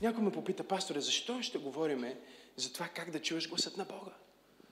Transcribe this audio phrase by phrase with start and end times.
[0.00, 2.20] Някой ме попита, пасторе, защо ще говориме
[2.56, 4.12] за това как да чуеш гласът на Бога?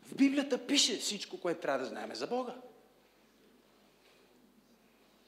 [0.02, 2.54] В Библията пише всичко, което трябва да знаем за Бога.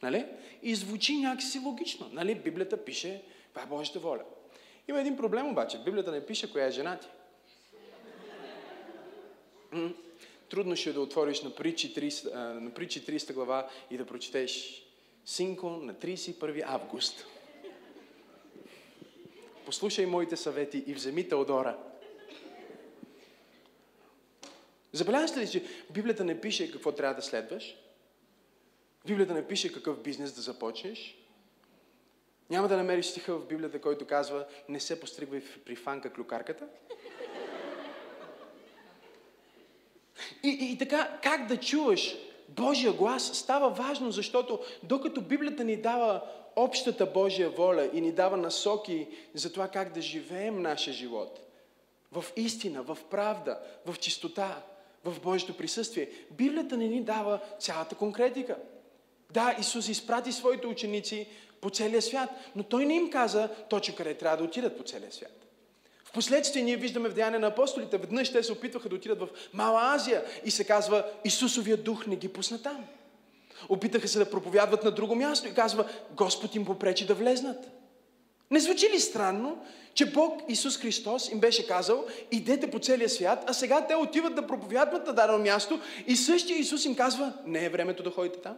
[0.02, 0.26] Нали?
[0.62, 2.10] И звучи някакси логично.
[2.12, 2.34] Нали?
[2.34, 4.24] Библията пише, това е Божията воля.
[4.88, 5.78] Има един проблем обаче.
[5.84, 7.08] Библията не пише коя е жена ти.
[10.50, 14.82] Трудно ще е да отвориш на притчи 30, на притчи 30 глава и да прочетеш
[15.24, 17.26] Синко на 31 август.
[19.66, 21.78] Послушай моите съвети и вземи Теодора.
[24.92, 27.76] Забелязвате ли, че Библията не пише какво трябва да следваш?
[29.06, 31.16] Библията не пише какъв бизнес да започнеш.
[32.50, 36.68] Няма да намериш стиха в Библията, който казва не се постригвай при фанка клюкарката.
[40.42, 42.16] И, и, и така, как да чуваш
[42.56, 46.22] Божия глас става важно, защото докато Библията ни дава
[46.56, 51.40] общата Божия воля и ни дава насоки за това как да живеем нашия живот,
[52.12, 54.62] в истина, в правда, в чистота,
[55.04, 58.56] в Божието присъствие, Библията не ни дава цялата конкретика.
[59.30, 61.28] Да, Исус изпрати своите ученици
[61.60, 65.12] по целия свят, но Той не им каза точно къде трябва да отидат по целия
[65.12, 65.49] свят.
[66.10, 69.94] Впоследствие ние виждаме в Деяния на апостолите, веднъж те се опитваха да отидат в Мала
[69.94, 72.84] Азия и се казва, Исусовия дух не ги пусна там.
[73.68, 77.70] Опитаха се да проповядват на друго място и казва, Господ им попречи да влезнат.
[78.50, 79.58] Не звучи ли странно,
[79.94, 84.34] че Бог Исус Христос им беше казал, идете по целия свят, а сега те отиват
[84.34, 88.40] да проповядват на дадено място и същия Исус им казва, не е времето да ходите
[88.40, 88.56] там.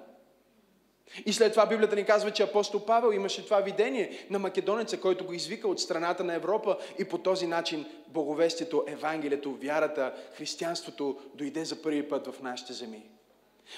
[1.27, 5.25] И след това Библията ни казва, че апостол Павел имаше това видение на македонеца, който
[5.25, 11.65] го извика от страната на Европа и по този начин боговестието, Евангелието, вярата, християнството дойде
[11.65, 13.03] за първи път в нашите земи.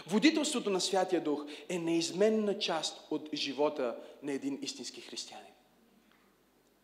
[0.06, 5.52] Водителството на Святия Дух е неизменна част от живота на един истински християнин.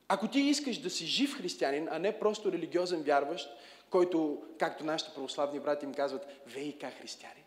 [0.08, 3.50] Ако ти искаш да си жив християнин, а не просто религиозен вярващ,
[3.90, 7.44] който, както нашите православни брати им казват, ВИК християнин,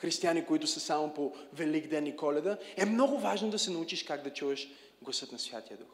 [0.00, 4.02] християни, които са само по Велик ден и Коледа, е много важно да се научиш
[4.02, 4.68] как да чуеш
[5.02, 5.88] гласът на Святия Дух.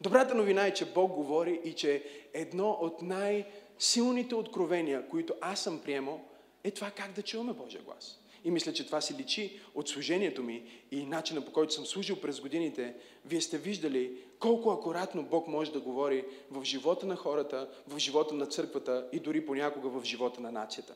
[0.00, 2.04] Добрата новина е, че Бог говори и че
[2.34, 6.20] едно от най-силните откровения, които аз съм приемал,
[6.64, 8.20] е това как да чуваме Божия глас.
[8.44, 12.20] И мисля, че това се личи от служението ми и начина по който съм служил
[12.20, 12.94] през годините.
[13.24, 18.34] Вие сте виждали колко акуратно Бог може да говори в живота на хората, в живота
[18.34, 20.94] на църквата и дори понякога в живота на нацията.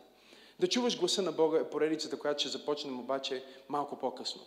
[0.61, 4.43] Да чуваш гласа на Бога е поредицата, която ще започнем обаче малко по-късно.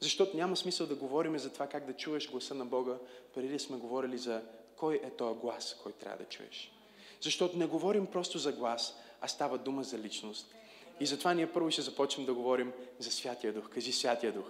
[0.00, 2.94] Защото няма смисъл да говорим за това как да чуеш гласа на Бога,
[3.34, 4.42] преди да сме говорили за
[4.76, 6.72] кой е този глас, който трябва да чуеш.
[7.20, 10.54] Защото не говорим просто за глас, а става дума за личност.
[11.00, 13.68] И затова ние първо ще започнем да говорим за Святия Дух.
[13.68, 14.46] Кажи Святия Дух.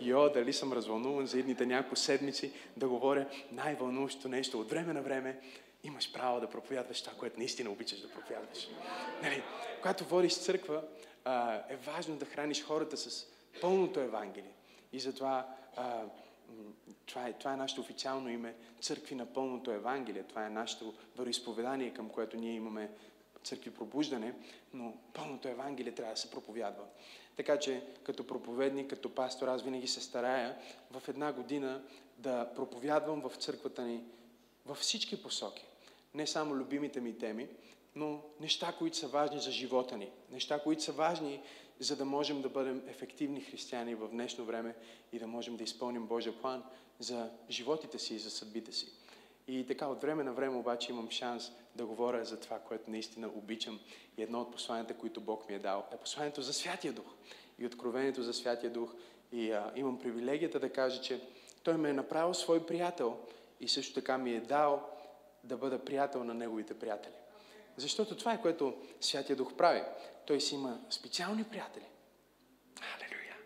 [0.00, 5.02] Йо, дали съм развълнуван за едните няколко седмици да говоря най-вълнуващото нещо от време на
[5.02, 5.40] време
[5.84, 8.68] имаш право да проповядваш това, което наистина обичаш да проповядваш.
[9.22, 9.42] Нали?
[9.76, 10.82] Когато водиш църква,
[11.24, 13.26] а, е важно да храниш хората с
[13.60, 14.52] пълното Евангелие.
[14.92, 16.02] И затова а,
[17.06, 20.22] това, е, това е нашето официално име Църкви на пълното Евангелие.
[20.22, 22.90] Това е нашето вероисповедание, към което ние имаме
[23.44, 24.34] църкви пробуждане,
[24.74, 26.84] но пълното Евангелие трябва да се проповядва.
[27.36, 30.58] Така че, като проповедник, като пастор, аз винаги се старая
[30.90, 31.82] в една година
[32.18, 34.04] да проповядвам в църквата ни
[34.66, 35.64] във всички посоки
[36.14, 37.48] не само любимите ми теми,
[37.94, 40.10] но неща, които са важни за живота ни.
[40.30, 41.42] Неща, които са важни,
[41.78, 44.74] за да можем да бъдем ефективни християни в днешно време
[45.12, 46.62] и да можем да изпълним Божия план
[46.98, 48.92] за животите си и за съдбите си.
[49.48, 53.28] И така, от време на време обаче имам шанс да говоря за това, което наистина
[53.28, 53.80] обичам.
[54.18, 57.14] И едно от посланията, които Бог ми е дал, е посланието за Святия Дух
[57.58, 58.94] и откровението за Святия Дух.
[59.32, 61.20] И а, имам привилегията да кажа, че
[61.62, 63.16] Той ме е направил свой приятел
[63.60, 64.91] и също така ми е дал
[65.44, 67.14] да бъда приятел на неговите приятели.
[67.76, 69.82] Защото това е което Святия Дух прави.
[70.26, 71.84] Той си има специални приятели.
[72.80, 73.36] Алелуя!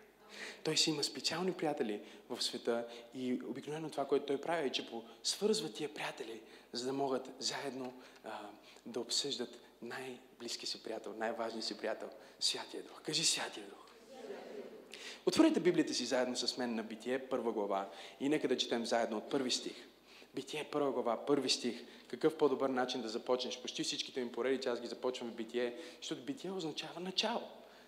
[0.63, 4.89] Той си има специални приятели в света и обикновено това, което той прави е, че
[5.23, 6.41] свързва тия приятели,
[6.73, 7.93] за да могат заедно
[8.23, 8.39] а,
[8.85, 13.01] да обсъждат най-близки си приятел, най-важния си приятел, Святия Дух.
[13.01, 13.87] Кажи Святия Дух.
[15.25, 17.89] Отворете Библията си заедно с мен на Битие, първа глава
[18.19, 19.86] и нека да четем заедно от първи стих.
[20.37, 21.83] Битие първа глава, първи стих.
[22.07, 23.57] Какъв по-добър начин да започнеш?
[23.57, 27.43] Почти всичките ми поредици аз ги започвам в битие, защото битие означава начало.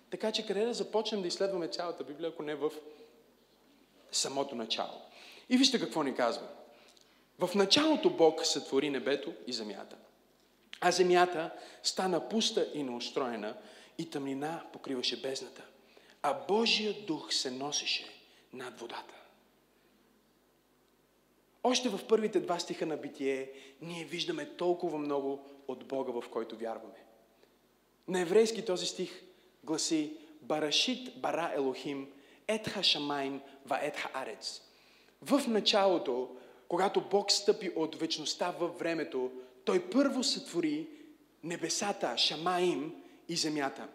[0.09, 2.71] Така че къде да започнем да изследваме цялата Библия, ако не в
[4.11, 5.01] самото начало?
[5.49, 6.47] И вижте какво ни казва.
[7.39, 9.95] В началото Бог сътвори небето и земята.
[10.81, 11.51] А земята
[11.83, 13.57] стана пуста и неустроена
[13.97, 15.63] и тъмнина покриваше бездната.
[16.21, 18.05] А Божия дух се носеше
[18.53, 19.18] над водата.
[21.63, 23.51] Още в първите два стиха на Битие
[23.81, 27.05] ние виждаме толкова много от Бога, в който вярваме.
[28.07, 29.23] На еврейски този стих
[29.63, 32.07] гласи Барашит бара Елохим
[32.47, 34.61] етха шамайм ва етха арец.
[35.21, 36.35] В началото,
[36.67, 39.31] когато Бог стъпи от вечността във времето,
[39.65, 40.87] Той първо сътвори
[41.43, 42.95] небесата, шамаим
[43.27, 43.87] и земята.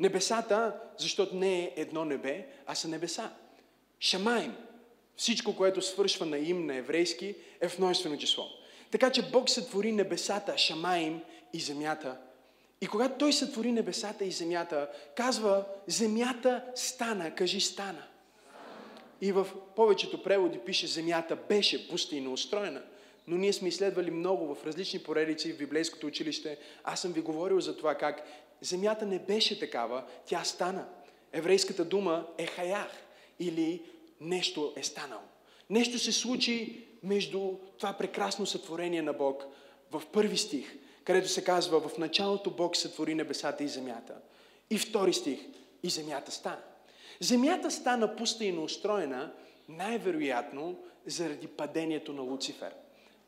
[0.00, 3.32] Небесата, защото не е едно небе, а са небеса.
[4.00, 4.56] Шамаим.
[5.18, 8.46] Всичко, което свършва на им на еврейски, е в множествено число.
[8.90, 11.20] Така че Бог сътвори небесата, Шамаим
[11.52, 12.16] и земята.
[12.80, 18.02] И когато Той сътвори небесата и земята, казва, земята стана, кажи стана.
[19.20, 22.82] И в повечето преводи пише, земята беше пустинно устроена.
[23.26, 26.58] Но ние сме изследвали много в различни поредици в библейското училище.
[26.84, 28.26] Аз съм ви говорил за това как
[28.60, 30.88] земята не беше такава, тя стана.
[31.32, 32.90] Еврейската дума е хаях
[33.40, 33.82] или
[34.20, 35.22] нещо е станало.
[35.70, 39.44] Нещо се случи между това прекрасно сътворение на Бог
[39.90, 44.14] в първи стих, където се казва в началото Бог сътвори небесата и земята.
[44.70, 45.40] И втори стих
[45.82, 46.62] и земята стана.
[47.20, 49.32] Земята стана пуста и неустроена
[49.68, 50.76] най-вероятно
[51.06, 52.74] заради падението на Луцифер.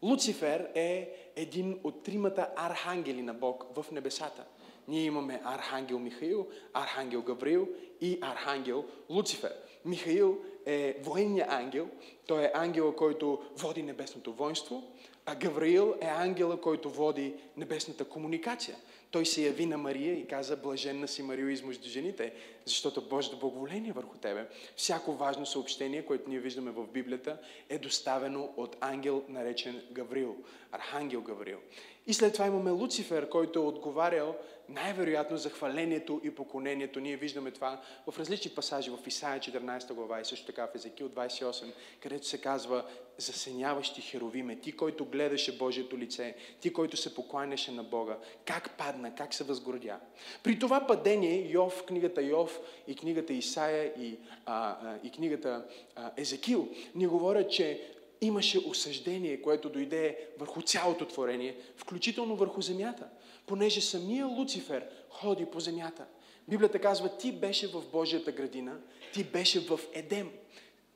[0.03, 4.45] Луцифер е един от тримата архангели на Бог в небесата.
[4.89, 7.69] Ние имаме архангел Михаил, архангел Гавриил
[8.01, 9.53] и архангел Луцифер.
[9.85, 11.89] Михаил е военния ангел.
[12.27, 14.83] Той е ангела, който води небесното воинство,
[15.27, 18.77] а Гавраил е ангела, който води небесната комуникация.
[19.11, 22.33] Той се яви на Мария и каза, блаженна си Мария измъжду жените,
[22.65, 24.47] защото Божието благоволение върху тебе.
[24.77, 30.37] Всяко важно съобщение, което ние виждаме в Библията, е доставено от ангел, наречен Гаврил,
[30.73, 31.59] архангел Гаврил.
[32.07, 34.37] И след това имаме Луцифер, който е отговарял
[34.71, 37.01] най-вероятно за хвалението и поклонението.
[37.01, 37.81] Ние виждаме това
[38.11, 41.73] в различни пасажи, в Исаия 14 глава и също така в Езекил 28,
[42.03, 42.85] където се казва
[43.19, 49.15] засеняващи херовиме, ти, който гледаше Божието лице, ти, който се покланяше на Бога, как падна,
[49.15, 50.01] как се възгордя.
[50.43, 56.11] При това падение Йов, книгата Йов и книгата Исаия и, а, а, и книгата а,
[56.17, 57.91] Езекил ни говорят, че
[58.21, 63.09] имаше осъждение, което дойде върху цялото творение, включително върху земята,
[63.51, 66.07] понеже самия Луцифер ходи по земята.
[66.49, 68.77] Библията казва, ти беше в Божията градина,
[69.13, 70.31] ти беше в Едем.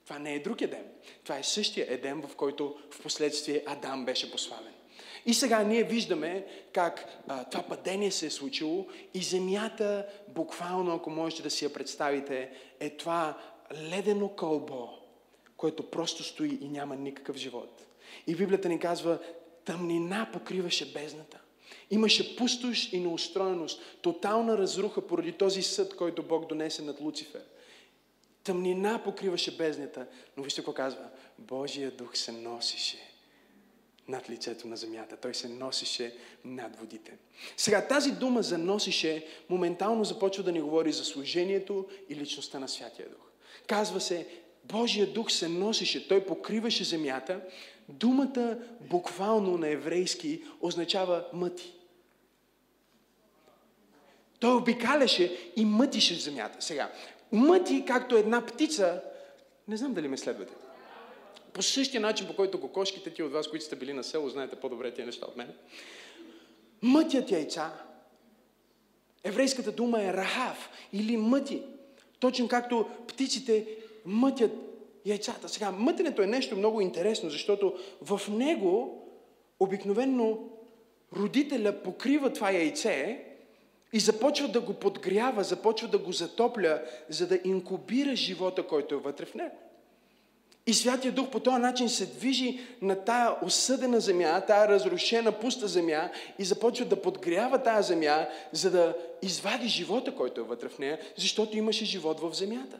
[0.05, 0.85] Това не е друг Едем.
[1.25, 4.73] Това е същия Едем, в който в последствие Адам беше пославен.
[5.27, 11.11] И сега ние виждаме как а, това падение се е случило и земята, буквално, ако
[11.11, 12.51] можете да си я представите,
[12.81, 13.39] е това
[13.91, 14.89] ледено кълбо,
[15.57, 17.83] което просто стои и няма никакъв живот.
[18.27, 19.19] И Библията ни казва,
[19.65, 21.41] тъмнина покриваше бездната.
[21.91, 27.43] Имаше пустош и неустроеност, тотална разруха поради този съд, който Бог донесе над Луцифер.
[28.45, 31.09] Тъмнина покриваше бездната, но вижте какво казва.
[31.39, 32.99] Божия дух се носише
[34.09, 35.17] над лицето на земята.
[35.17, 36.15] Той се носише
[36.45, 37.13] над водите.
[37.57, 42.69] Сега тази дума за носише моментално започва да ни говори за служението и личността на
[42.69, 43.31] Святия Дух.
[43.67, 44.27] Казва се,
[44.65, 47.41] Божия дух се носише, той покриваше земята.
[47.89, 51.73] Думата буквално на еврейски означава мъти.
[54.41, 56.57] Той обикаляше и мътише земята.
[56.61, 56.93] Сега,
[57.33, 59.03] мъти, както една птица,
[59.69, 60.55] не знам дали ме следвате.
[61.53, 64.57] По същия начин, по който кокошките, ти от вас, които сте били на село, знаете
[64.57, 65.53] по-добре тези неща от мен.
[66.83, 67.73] Мътят яйца.
[69.25, 71.63] Еврейската дума е рахав или мъти.
[72.21, 73.67] Точно както птиците
[74.05, 74.53] мътят
[75.05, 75.49] яйцата.
[75.49, 79.03] Сега, мътенето е нещо много интересно, защото в него
[79.61, 80.51] обикновенно
[81.17, 83.25] родителя покрива това яйце
[83.93, 88.99] и започва да го подгрява, започва да го затопля, за да инкубира живота, който е
[88.99, 89.57] вътре в него.
[90.67, 95.69] И Святия Дух по този начин се движи на тая осъдена земя, тая разрушена, пуста
[95.69, 100.79] земя и започва да подгрява тая земя, за да извади живота, който е вътре в
[100.79, 102.79] нея, защото имаше живот в земята.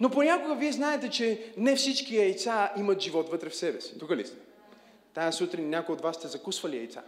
[0.00, 3.98] Но понякога вие знаете, че не всички яйца имат живот вътре в себе си.
[3.98, 4.36] Тук ли сте?
[5.14, 7.02] Тая сутрин някой от вас сте закусвали яйца.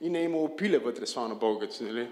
[0.00, 2.08] И не е имало пиле вътре, слава на Бога, нали?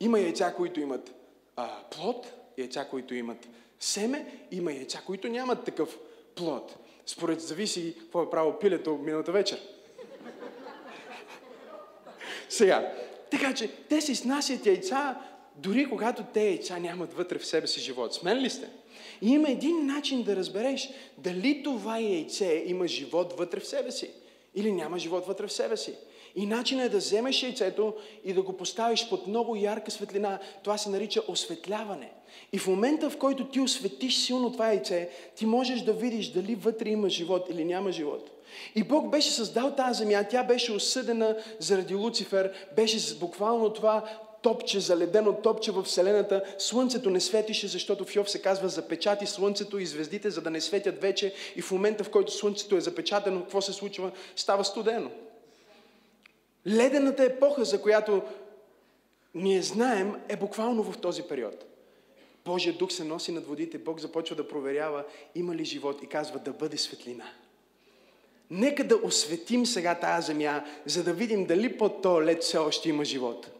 [0.00, 1.14] Има яйца, които имат
[1.56, 3.48] а, плод, яйца, които имат
[3.80, 5.98] семе, има яйца, които нямат такъв
[6.34, 6.76] плод.
[7.06, 9.60] Според зависи какво е правило пилето миналата вечер.
[12.48, 12.92] Сега,
[13.30, 15.18] така че те си снасят яйца,
[15.56, 18.14] дори когато те яйца нямат вътре в себе си живот.
[18.14, 18.68] Смен ли сте?
[19.22, 24.10] И има един начин да разбереш дали това яйце има живот вътре в себе си.
[24.54, 25.94] или няма живот вътре в себе си.
[26.36, 27.94] И начинът е да вземеш яйцето
[28.24, 30.38] и да го поставиш под много ярка светлина.
[30.62, 32.12] Това се нарича осветляване.
[32.52, 36.54] И в момента, в който ти осветиш силно това яйце, ти можеш да видиш дали
[36.54, 38.30] вътре има живот или няма живот.
[38.74, 44.04] И Бог беше създал тази земя, тя беше осъдена заради Луцифер, беше буквално това
[44.42, 46.42] топче, заледено топче в Вселената.
[46.58, 50.60] Слънцето не светише, защото в Йов се казва запечати слънцето и звездите, за да не
[50.60, 51.34] светят вече.
[51.56, 54.10] И в момента, в който слънцето е запечатано, какво се случва?
[54.36, 55.10] Става студено.
[56.66, 58.22] Ледената епоха, за която
[59.34, 61.64] ние знаем, е буквално в този период.
[62.44, 66.38] Божия дух се носи над водите, Бог започва да проверява има ли живот и казва
[66.38, 67.24] да бъде светлина.
[68.50, 72.88] Нека да осветим сега тази земя, за да видим дали под този лед все още
[72.88, 73.50] има живот.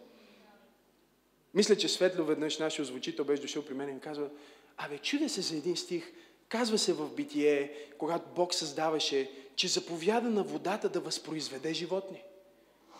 [1.54, 4.28] Мисля, че Светло веднъж нашия озвучител беше дошъл при мен и казва,
[4.76, 6.12] абе, чуде се за един стих,
[6.48, 12.22] казва се в Битие, когато Бог създаваше, че заповяда на водата да възпроизведе животни.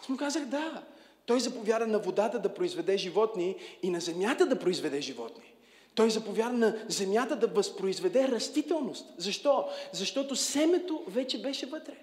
[0.00, 0.82] Аз му казах, да.
[1.26, 5.54] Той заповяда на водата да произведе животни и на земята да произведе животни.
[5.94, 9.14] Той заповяда на земята да възпроизведе растителност.
[9.16, 9.68] Защо?
[9.92, 11.94] Защото семето вече беше вътре.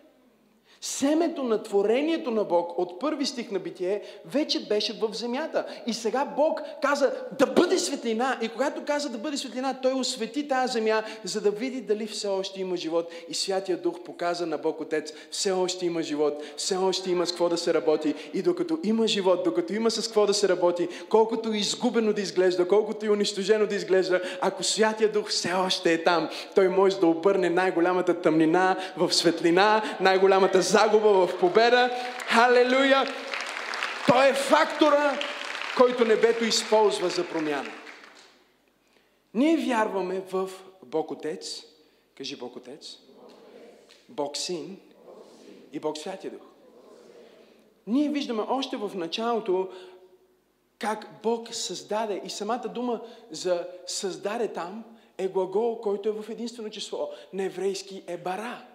[0.86, 5.66] Семето на творението на Бог от първи стих на Битие вече беше в земята.
[5.88, 8.38] И сега Бог каза да бъде светлина.
[8.42, 12.28] И когато каза да бъде светлина, Той освети тази земя, за да види дали все
[12.28, 13.12] още има живот.
[13.30, 17.32] И Святия Дух показа на Бог Отец, все още има живот, все още има с
[17.32, 18.14] какво да се работи.
[18.34, 22.68] И докато има живот, докато има с какво да се работи, колкото изгубено да изглежда,
[22.68, 27.08] колкото и унищожено да изглежда, ако Святия Дух все още е там, Той може да
[27.08, 31.90] обърне най-голямата тъмнина в светлина, най-голямата загуба в победа.
[32.28, 33.04] Халелуя!
[34.08, 35.20] Той е фактора,
[35.78, 37.72] който небето използва за промяна.
[39.34, 40.50] Ние вярваме в
[40.86, 41.64] Бог Отец.
[42.18, 42.98] Кажи Бог Отец.
[44.10, 44.78] Бог Син
[45.74, 46.42] и Бог Святия Дух.
[47.88, 49.70] Ние виждаме още в началото
[50.80, 53.02] как Бог създаде и самата дума
[53.32, 54.84] за създаде там
[55.18, 57.10] е глагол, който е в единствено число.
[57.34, 58.75] На еврейски е бара.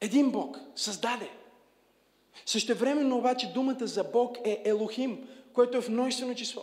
[0.00, 1.30] Един Бог създаде.
[2.46, 6.62] Същевременно обаче думата за Бог е Елохим, което е в множествено число.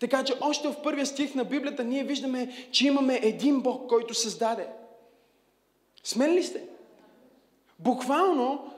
[0.00, 4.14] Така че още в първия стих на Библията ние виждаме, че имаме един Бог, който
[4.14, 4.68] създаде.
[6.04, 6.62] Смен ли сте?
[7.78, 8.70] Буквално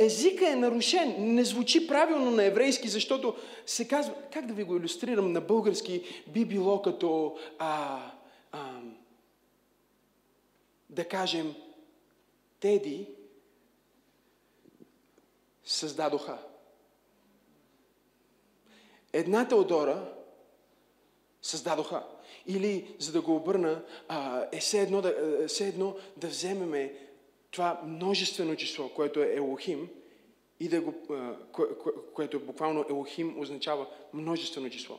[0.00, 3.34] езика е нарушен, не звучи правилно на еврейски, защото
[3.66, 8.00] се казва, как да ви го иллюстрирам на български, би било като, а,
[8.52, 8.80] а,
[10.90, 11.54] да кажем,
[12.62, 13.08] Теди
[15.64, 16.38] създадоха.
[19.12, 20.14] Една Теодора
[21.42, 22.06] създадоха.
[22.46, 23.84] Или, за да го обърна,
[24.52, 25.14] е все едно да,
[25.48, 27.08] все едно да вземеме
[27.50, 29.88] това множествено число, което е Елохим,
[30.60, 30.94] и да го,
[31.52, 34.98] кое, кое, което е буквално Елохим означава множествено число.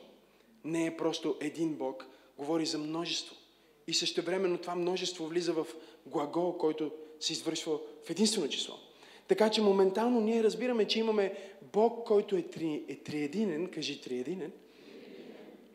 [0.64, 2.06] Не е просто един Бог,
[2.38, 3.36] говори за множество.
[3.86, 5.66] И същевременно това множество влиза в
[6.06, 8.74] глагол, който се извършва в единствено число.
[9.28, 11.34] Така че моментално ние разбираме, че имаме
[11.72, 14.52] Бог, който е, три, е триединен, кажи триединен,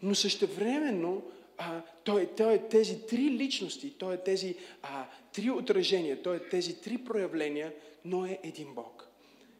[0.02, 1.22] но същевременно
[1.58, 6.50] а, той, той е тези три личности, той е тези а, три отражения, той е
[6.50, 7.74] тези три проявления,
[8.06, 9.08] но е един Бог.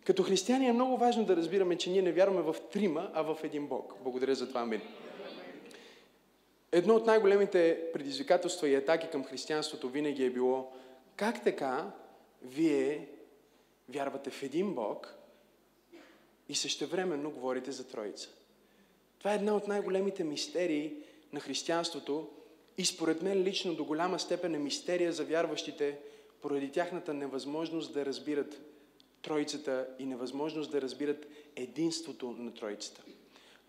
[0.06, 3.38] Като християни е много важно да разбираме, че ние не вярваме в трима, а в
[3.44, 3.94] един Бог.
[4.04, 4.82] Благодаря за това, амин.
[6.72, 10.72] Едно от най-големите предизвикателства и атаки към християнството винаги е било
[11.20, 11.92] как така
[12.42, 13.08] вие
[13.90, 15.16] вярвате в един Бог
[16.50, 18.30] и същевременно говорите за Троица?
[19.20, 20.94] Това е една от най-големите мистерии
[21.34, 22.30] на християнството
[22.78, 26.00] и според мен лично до голяма степен е мистерия за вярващите
[26.42, 28.62] поради тяхната невъзможност да разбират
[29.22, 33.04] Троицата и невъзможност да разбират единството на Троицата.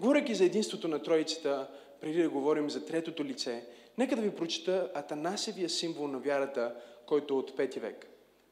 [0.00, 3.64] Говоряки за единството на Троицата, преди да говорим за третото лице,
[3.98, 6.74] нека да ви прочета Атанасевия символ на вярата,
[7.10, 8.06] който е от 5 век.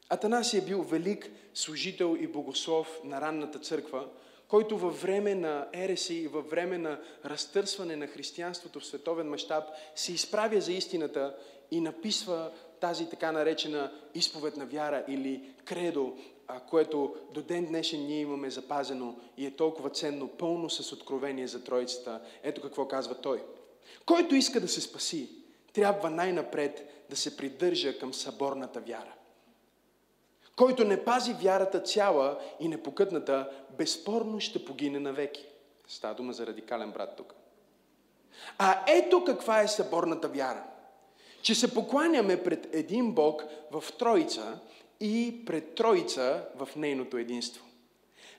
[0.09, 4.07] Атанаси е бил велик служител и богослов на ранната църква,
[4.47, 9.63] който във време на ереси и във време на разтърсване на християнството в световен мащаб
[9.95, 11.35] се изправя за истината
[11.71, 16.17] и написва тази така наречена изповед на вяра или кредо,
[16.69, 21.63] което до ден днешен ние имаме запазено и е толкова ценно, пълно с откровение за
[21.63, 22.21] Троицата.
[22.43, 23.43] Ето какво казва той.
[24.05, 25.29] Който иска да се спаси,
[25.73, 29.13] трябва най-напред да се придържа към съборната вяра.
[30.55, 35.45] Който не пази вярата цяла и непокътната, безспорно ще погине навеки.
[35.87, 37.33] Става дума за радикален брат тук.
[38.57, 40.63] А ето каква е съборната вяра.
[41.41, 44.59] Че се покланяме пред един Бог в Троица
[44.99, 47.65] и пред Троица в нейното единство.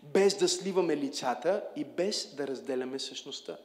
[0.03, 3.57] Без да сливаме лицата и без да разделяме същността.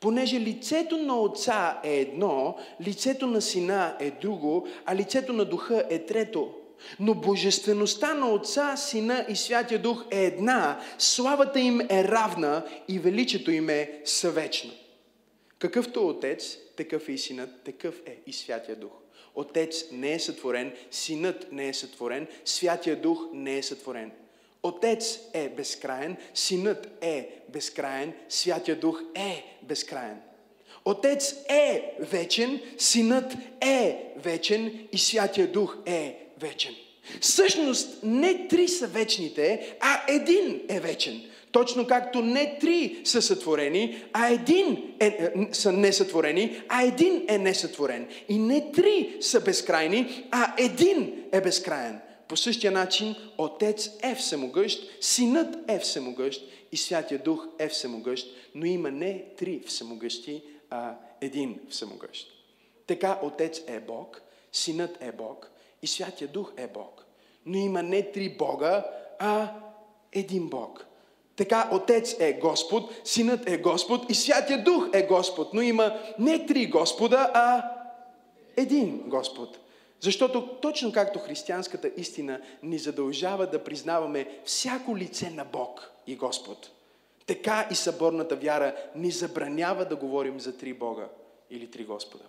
[0.00, 2.56] Понеже лицето на Отца е едно,
[2.86, 6.54] лицето на Сина е друго, а лицето на Духа е трето.
[7.00, 12.98] Но божествеността на Отца, Сина и Святия Дух е една, славата им е равна и
[12.98, 14.70] величието им е съвечно.
[15.58, 18.92] Какъвто Отец, такъв е и Синът, такъв е и Святия Дух.
[19.34, 24.12] Отец не е сътворен, Синът не е сътворен, Святия Дух не е сътворен.
[24.62, 30.20] Отец е безкраен, Синът е безкраен, Святия Дух е безкраен.
[30.84, 36.74] Отец е вечен, Синът е вечен и Святия Дух е вечен.
[37.20, 41.22] Всъщност не три са вечните, а един е вечен.
[41.52, 47.38] Точно както не три са сътворени, а един е, е, са несътворени, а един е
[47.38, 48.08] несътворен.
[48.28, 52.00] И не три са безкрайни, а един е безкраен.
[52.30, 58.66] По същия начин Отец е всемогъщ, Синът е всемогъщ и Святия Дух е всемогъщ, но
[58.66, 62.26] има не три всемогъщи, а един всемогъщ.
[62.86, 64.22] Така Отец е Бог,
[64.52, 65.50] Синът е Бог
[65.82, 67.04] и Святия Дух е Бог.
[67.46, 68.84] Но има не три Бога,
[69.18, 69.52] а
[70.12, 70.86] един Бог.
[71.36, 75.54] Така Отец е Господ, Синът е Господ и Святия Дух е Господ.
[75.54, 77.70] Но има не три Господа, а
[78.56, 79.58] един Господ.
[80.00, 86.70] Защото точно както християнската истина ни задължава да признаваме всяко лице на Бог и Господ,
[87.26, 91.08] така и съборната вяра ни забранява да говорим за три Бога
[91.50, 92.24] или три Господа.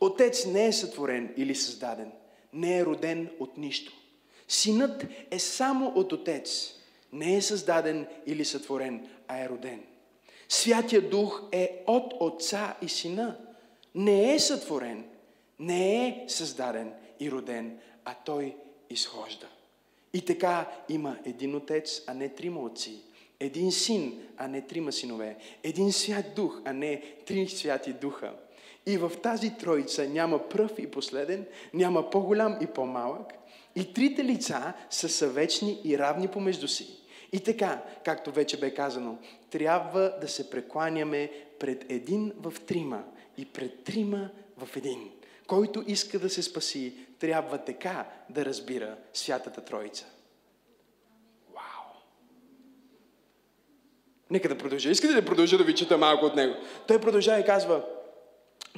[0.00, 2.12] Отец не е сътворен или създаден,
[2.52, 3.92] не е роден от нищо.
[4.48, 6.72] Синът е само от Отец,
[7.12, 9.82] не е създаден или сътворен, а е роден.
[10.48, 13.36] Святия Дух е от Отца и Сина.
[13.94, 15.04] Не е сътворен,
[15.58, 18.56] не е създаден и роден, а той
[18.90, 19.46] изхожда.
[20.12, 23.02] И така има един отец, а не трима отци.
[23.40, 25.36] Един син, а не трима синове.
[25.62, 28.32] Един свят дух, а не три святи духа.
[28.86, 33.32] И в тази троица няма пръв и последен, няма по-голям и по-малък.
[33.76, 36.88] И трите лица са съвечни и равни помежду си.
[37.32, 39.18] И така, както вече бе казано,
[39.50, 43.04] трябва да се прекланяме пред един в трима
[43.38, 45.10] и пред трима в един.
[45.46, 50.06] Който иска да се спаси, трябва така да разбира Святата Троица.
[51.54, 51.94] Вау!
[54.30, 54.90] Нека да продължа.
[54.90, 56.54] Искате да продължа да ви чета малко от него?
[56.88, 57.84] Той продължава и казва,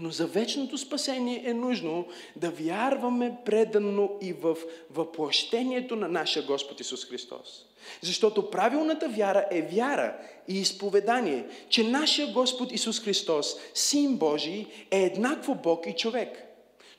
[0.00, 4.56] но за вечното спасение е нужно да вярваме предано и в
[4.90, 7.64] въплъщението на нашия Господ Исус Христос.
[8.02, 10.16] Защото правилната вяра е вяра
[10.48, 16.47] и изповедание, че нашия Господ Исус Христос, Син Божий, е еднакво Бог и човек.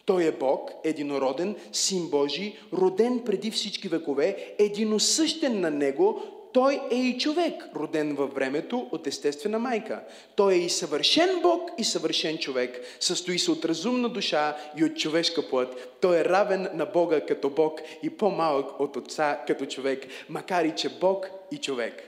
[0.09, 6.21] Той е Бог, единороден, Син Божий, роден преди всички векове, единосъщен на Него,
[6.53, 10.03] той е и човек, роден във времето от естествена майка.
[10.35, 12.81] Той е и съвършен Бог и съвършен човек.
[12.99, 15.97] Състои се от разумна душа и от човешка плът.
[16.01, 20.75] Той е равен на Бога като Бог и по-малък от Отца като човек, макар и
[20.75, 22.03] че Бог и човек.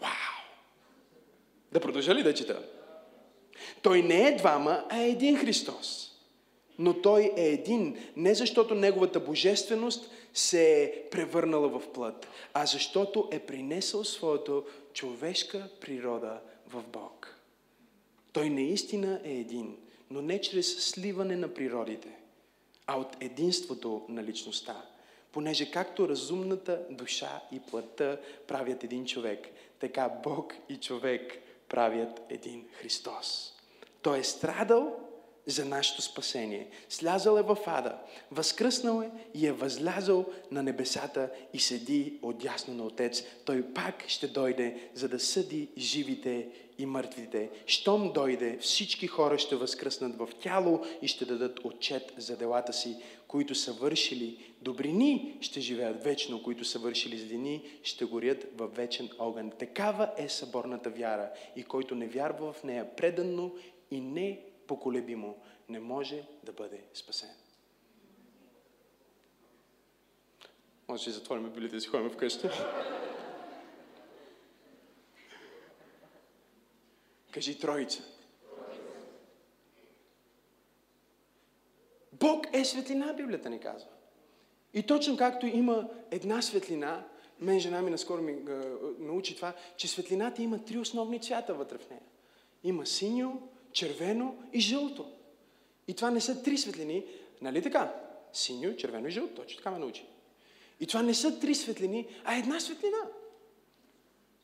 [0.00, 0.10] Вау!
[1.72, 2.62] Да продължа ли да чета?
[3.82, 6.05] Той не е двама, а е един Христос.
[6.78, 13.28] Но Той е един, не защото Неговата божественост се е превърнала в плът, а защото
[13.32, 14.52] е принесъл своята
[14.92, 17.36] човешка природа в Бог.
[18.32, 19.76] Той наистина е един,
[20.10, 22.08] но не чрез сливане на природите,
[22.86, 24.82] а от единството на личността.
[25.32, 32.64] Понеже както разумната душа и плътта правят един човек, така Бог и човек правят един
[32.72, 33.54] Христос.
[34.02, 35.05] Той е страдал
[35.46, 36.68] за нашето спасение.
[36.88, 37.98] Слязал е в ада,
[38.30, 43.22] възкръснал е и е възлязал на небесата и седи отясно на Отец.
[43.44, 47.50] Той пак ще дойде, за да съди живите и мъртвите.
[47.66, 52.96] Щом дойде, всички хора ще възкръснат в тяло и ще дадат отчет за делата си,
[53.28, 59.08] които са вършили добрини, ще живеят вечно, които са вършили злини, ще горят във вечен
[59.18, 59.50] огън.
[59.50, 63.54] Такава е съборната вяра и който не вярва в нея преданно
[63.90, 67.30] и не поколебимо, не може да бъде спасен.
[70.88, 72.48] Може да си затворим библията и си ходим вкъщи.
[77.30, 78.02] Кажи троица.
[82.12, 83.88] Бог е светлина, Библията ни казва.
[84.74, 87.04] И точно както има една светлина,
[87.40, 88.36] мен жена ми наскоро ми
[88.98, 92.02] научи това, че светлината има три основни цвята вътре в нея.
[92.64, 95.06] Има синьо, червено и жълто.
[95.88, 97.04] И това не са три светлини,
[97.42, 97.94] нали така?
[98.32, 99.34] Синьо, червено и жълто.
[99.34, 100.06] Точно така ме научи.
[100.80, 102.98] И това не са три светлини, а една светлина.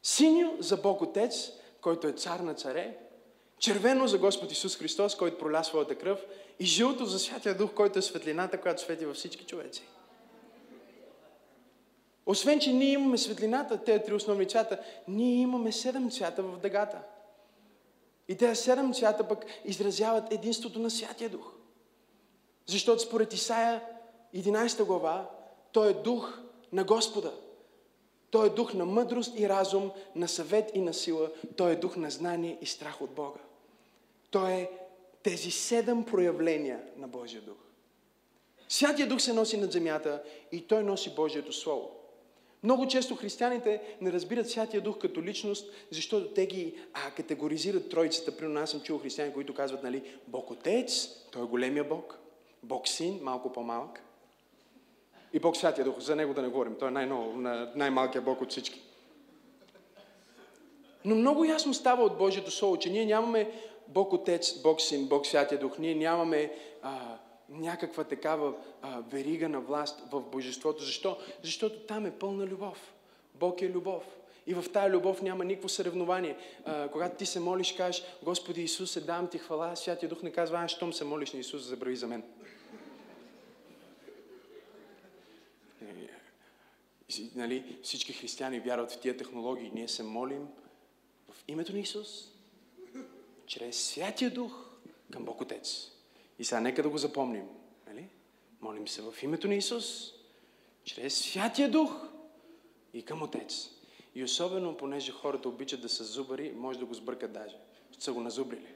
[0.02, 2.98] Синьо за Бог Отец, който е цар на царе,
[3.58, 6.26] червено за Господ Исус Христос, който проля своята кръв,
[6.58, 9.82] и жълто за Святия Дух, който е светлината, която свети във всички човеци.
[12.26, 16.98] Освен, че ние имаме светлината, тези три основни цвята, ние имаме седем цвята в дъгата.
[18.28, 21.52] И тези седем цвята пък изразяват единството на Святия Дух.
[22.66, 23.82] Защото според Исаия
[24.34, 25.30] 11 глава,
[25.72, 26.38] той е дух
[26.72, 27.32] на Господа.
[28.30, 31.30] Той е дух на мъдрост и разум, на съвет и на сила.
[31.56, 33.40] Той е дух на знание и страх от Бога.
[34.30, 34.70] Той е
[35.22, 37.56] тези седем проявления на Божия дух.
[38.68, 42.01] Святия дух се носи над земята и той носи Божието Слово.
[42.62, 48.36] Много често християните не разбират Святия Дух като личност, защото те ги а, категоризират троицата.
[48.36, 52.18] Примерно аз съм чул християни, които казват, нали, Бог Отец, Той е големия Бог,
[52.62, 54.02] Бог Син, малко по-малък,
[55.32, 57.06] и Бог Святия Дух, за Него да не говорим, Той е най
[57.74, 58.82] най-малкият Бог от всички.
[61.04, 63.50] Но много ясно става от Божието Слово, че ние нямаме
[63.88, 65.78] Бог Отец, Бог Син, Бог Святия Дух.
[65.78, 67.18] Ние нямаме а,
[67.52, 70.84] някаква такава а, верига на власт в Божеството.
[70.84, 71.18] Защо?
[71.42, 72.92] Защото там е пълна любов.
[73.34, 74.04] Бог е любов.
[74.46, 76.36] И в тая любов няма никакво съревнование.
[76.64, 80.58] А, когато ти се молиш, кажеш, Господи Исусе, давам ти хвала, Святия Дух не казва,
[80.58, 82.22] а, щом се молиш на Исус, забрави за мен.
[87.18, 89.70] И, нали, всички християни вярват в тия технологии.
[89.74, 90.48] Ние се молим
[91.30, 92.08] в името на Исус,
[93.46, 94.52] чрез Святия Дух
[95.12, 95.90] към Бог Отец.
[96.42, 97.44] И сега нека да го запомним.
[97.86, 98.06] Нали?
[98.60, 100.12] Молим се в името на Исус,
[100.84, 101.92] чрез Святия Дух
[102.94, 103.70] и към Отец.
[104.14, 107.56] И особено, понеже хората обичат да са зубари, може да го сбъркат даже.
[107.92, 108.66] Ще са го назубрили.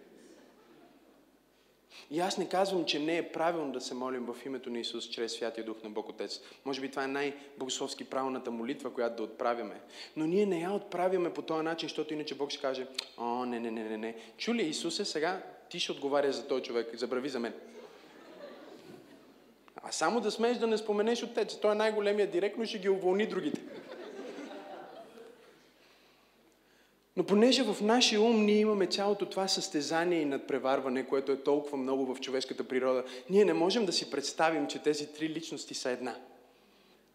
[2.10, 5.08] И аз не казвам, че не е правилно да се молим в името на Исус
[5.08, 6.40] чрез Святия Дух на Бог Отец.
[6.64, 9.80] Може би това е най-богословски правилната молитва, която да отправяме.
[10.16, 12.86] Но ние не я отправяме по този начин, защото иначе Бог ще каже,
[13.18, 14.16] о, не, не, не, не, не.
[14.36, 17.52] Чули Исусе, сега ти ще отговаря за този човек, забрави за мен.
[19.76, 21.56] А само да смееш да не споменеш Отец.
[21.60, 23.60] Той е най-големия директно ще ги уволни другите.
[27.16, 31.76] Но понеже в нашия ум ние имаме цялото това състезание и надпреварване, което е толкова
[31.76, 35.90] много в човешката природа, ние не можем да си представим, че тези три личности са
[35.90, 36.16] една.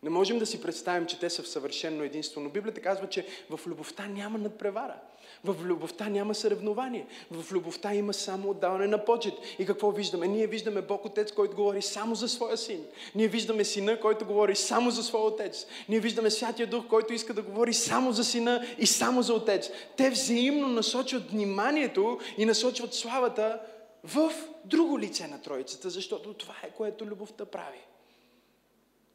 [0.03, 2.41] Не можем да си представим, че те са в съвършено единство.
[2.41, 4.95] Но Библията казва, че в любовта няма надпревара.
[5.43, 7.05] В любовта няма съревнование.
[7.31, 9.33] В любовта има само отдаване на почет.
[9.59, 10.27] И какво виждаме?
[10.27, 12.85] Ние виждаме Бог Отец, който говори само за своя син.
[13.15, 15.67] Ние виждаме Сина, който говори само за своя Отец.
[15.89, 19.69] Ние виждаме Святия Дух, който иска да говори само за Сина и само за Отец.
[19.97, 23.59] Те взаимно насочват вниманието и насочват славата
[24.03, 24.31] в
[24.65, 27.79] друго лице на Троицата, защото това е което любовта прави.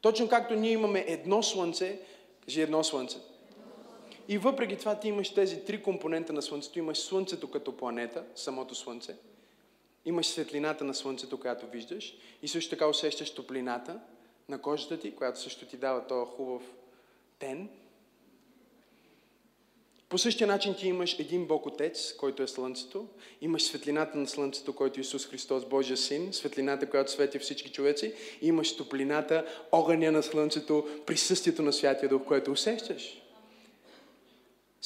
[0.01, 1.99] Точно както ние имаме едно слънце,
[2.45, 3.19] кажи едно слънце.
[4.29, 6.79] И въпреки това ти имаш тези три компонента на Слънцето.
[6.79, 9.17] Имаш Слънцето като планета, самото Слънце.
[10.05, 12.15] Имаш светлината на Слънцето, която виждаш.
[12.43, 14.01] И също така усещаш топлината
[14.49, 16.63] на кожата ти, която също ти дава този хубав
[17.39, 17.69] тен.
[20.09, 23.09] По същия начин ти имаш един Бог Отец, който е Слънцето.
[23.41, 26.33] Имаш светлината на Слънцето, който е Исус Христос, Божия Син.
[26.33, 28.15] Светлината, която свети всички човеци.
[28.43, 33.26] Имаш топлината, огъня на Слънцето, присъствието на Святия Дух, което усещаш.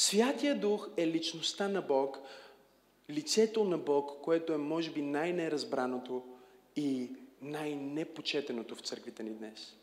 [0.00, 2.18] Святия Дух е личността на Бог,
[3.10, 6.22] лицето на Бог, което е може би най-неразбраното
[6.76, 7.10] и
[7.42, 9.74] най-непочетеното в църквите ни днес.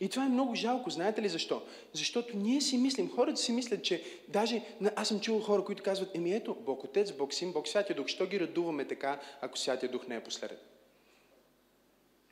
[0.00, 0.90] И това е много жалко.
[0.90, 1.62] Знаете ли защо?
[1.92, 4.62] Защото ние си мислим, хората си мислят, че даже
[4.96, 8.06] аз съм чувал хора, които казват, еми ето, Бог Отец, Бог Син, Бог Святия Дух,
[8.06, 10.58] що ги радуваме така, ако Святия Дух не е последен?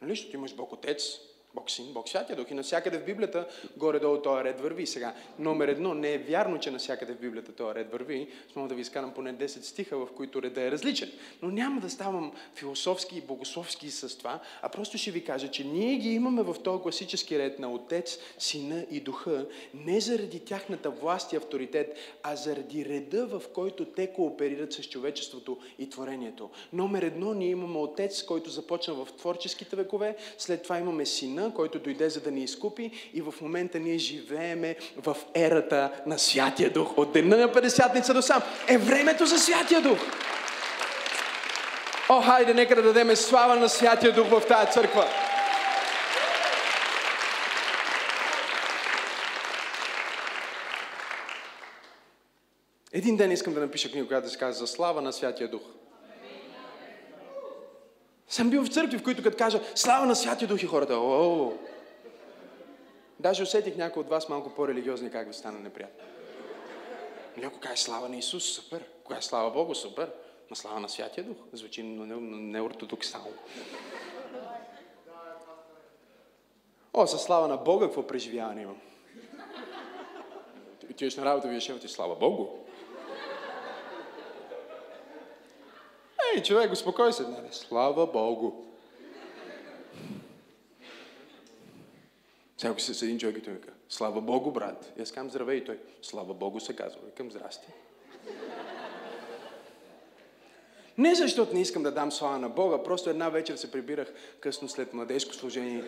[0.03, 1.19] Нали, защото имаш Бог Отец,
[1.55, 2.51] Бог син, Бог святия дух.
[2.51, 4.87] И навсякъде в Библията горе-долу този ред върви.
[4.87, 8.29] Сега, номер едно, не е вярно, че навсякъде в Библията този ред върви.
[8.57, 11.11] Мога да ви изкарам поне 10 стиха, в които реда е различен.
[11.43, 15.65] Но няма да ставам философски и богословски с това, а просто ще ви кажа, че
[15.65, 20.91] ние ги имаме в този класически ред на Отец, Сина и Духа, не заради тяхната
[20.91, 26.51] власт и авторитет, а заради реда, в който те кооперират с човечеството и творението.
[26.73, 31.55] Номер едно, ние имаме Отец, който започна в творческите векове, след това имаме Сина, Сина,
[31.55, 36.71] който дойде за да ни изкупи и в момента ние живееме в ерата на Святия
[36.71, 36.99] Дух.
[36.99, 39.99] От дена на 50 до сам е времето за Святия Дух.
[42.09, 45.05] О, хайде, нека да дадем слава на Святия Дух в тази църква.
[52.93, 55.63] Един ден искам да напиша книга, която да се казва за слава на Святия Дух.
[58.35, 61.53] Съм бил в църкви, в които като кажа слава на Святия Дух и хората, о,
[63.21, 66.05] Даже усетих някой от вас малко по-религиозни как ви стана неприятно.
[67.37, 68.85] Някой каже слава на Исус, супер.
[69.05, 70.11] Кога е слава Богу, супер.
[70.51, 71.37] На слава на Святия Дух.
[71.53, 73.37] Звучи неортодоксално.
[76.95, 78.81] О, със слава на Бога, какво преживяване имам.
[80.81, 82.49] Ти отиваш на работа, вие шефът и слава Богу.
[86.37, 87.23] Ей, човек, успокой се.
[87.23, 88.53] Не, слава Богу.
[92.57, 94.93] Сега се с един човек и той казва, слава Богу, брат.
[94.99, 97.01] И аз казвам, здравей, и той, слава Богу се казва.
[97.07, 97.67] Викам, здрасти.
[100.99, 104.69] Не защото не искам да дам слава на Бога, просто една вечер се прибирах късно
[104.69, 105.85] след младежко служение.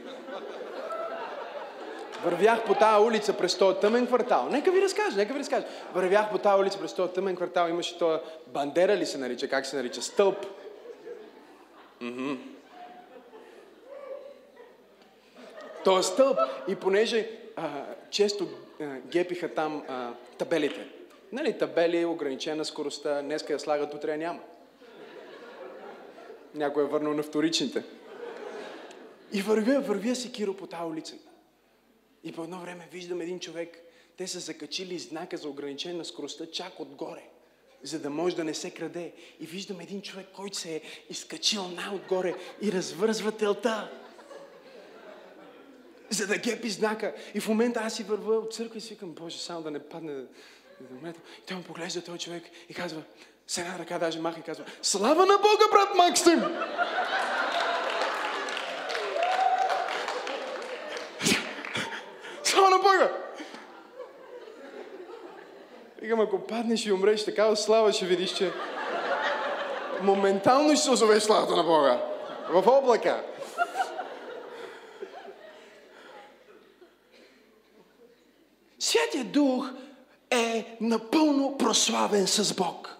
[2.24, 4.48] Вървях по тази улица през този тъмен квартал.
[4.50, 5.66] Нека ви разкажа, нека ви разкажа.
[5.94, 7.68] Вървях по тази улица през този тъмен квартал.
[7.68, 10.02] Имаше това бандера ли се нарича, как се нарича?
[10.02, 10.46] Стълб.
[12.02, 12.38] Mm-hmm.
[15.84, 16.38] Той стълб.
[16.68, 17.68] И понеже а,
[18.10, 18.48] често
[18.80, 20.86] а, гепиха там а, табелите.
[21.32, 24.40] Нали, табели, ограничена скоростта, днеска я слагат, утре няма.
[26.54, 27.82] Някой е върнал на вторичните.
[29.32, 31.14] И вървя, вървя си Киро по тази улица.
[32.26, 33.78] И по едно време виждам един човек,
[34.16, 37.22] те са закачили знака за ограничение на скоростта чак отгоре,
[37.82, 39.12] за да може да не се краде.
[39.40, 43.90] И виждам един човек, който се е изкачил най-отгоре и развързва телта.
[46.10, 47.14] За да гепи знака.
[47.34, 49.78] И в момента аз си вървя от църква и си викам, Боже, само да не
[49.78, 50.22] падне.
[50.80, 53.02] И той му поглежда този човек и казва,
[53.46, 56.42] с една ръка даже маха и казва, Слава на Бога, брат Максим!
[62.56, 63.12] Слава на Бога!
[66.02, 68.52] Викам, ако паднеш и умреш, такава слава ще видиш, че
[70.02, 72.02] моментално ще се озовеш славата на Бога.
[72.50, 73.22] В облака.
[78.78, 79.70] Святия Дух
[80.30, 82.96] е напълно прославен с Бог.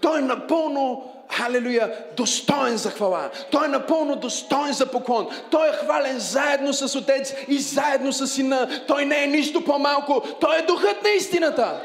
[0.00, 3.30] Той е напълно, халелуя, достоен за хвала.
[3.50, 5.28] Той е напълно достоен за поклон.
[5.50, 8.84] Той е хвален заедно с Отец и заедно с Сина.
[8.86, 10.22] Той не е нищо по-малко.
[10.40, 11.80] Той е духът на истината.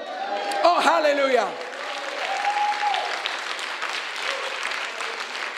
[0.64, 1.48] О, халелуя!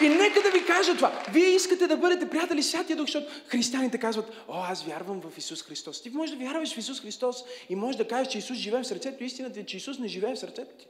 [0.02, 1.12] И нека да ви кажа това.
[1.32, 5.38] Вие искате да бъдете приятели с Святия Дух, защото християните казват, о, аз вярвам в
[5.38, 6.02] Исус Христос.
[6.02, 8.88] Ти можеш да вярваш в Исус Христос и можеш да кажеш, че Исус живее в
[8.88, 9.24] сърцето.
[9.24, 10.88] Истината е, че Исус не живее в сърцето ти.